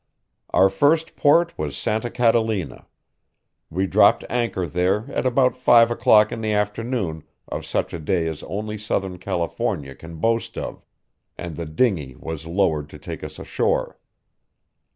[0.49, 2.87] Our first port was Santa Catalina.
[3.69, 8.25] We dropped anchor there at about five o'clock in the afternoon of such a day
[8.27, 10.83] as only southern California can boast of,
[11.37, 13.99] and the dingey was lowered to take us ashore.